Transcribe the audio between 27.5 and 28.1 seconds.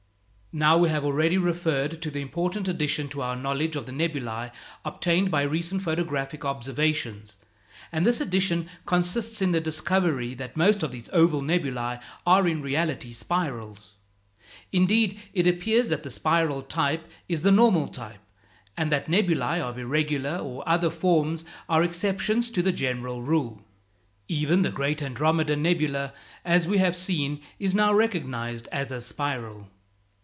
is now